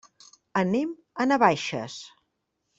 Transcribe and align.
Anem 0.61 0.95
a 1.25 1.29
Navaixes. 1.33 2.01